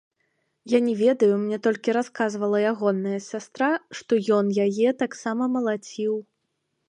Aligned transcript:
Я 0.71 0.79
не 0.85 0.93
ведаю, 1.01 1.33
мне 1.41 1.57
толькі 1.67 1.95
расказвала 1.97 2.57
ягоная 2.71 3.19
сястра, 3.29 3.69
што 4.01 4.11
ён 4.37 4.45
яе 4.65 4.89
таксама 5.05 5.43
малаціў. 5.59 6.13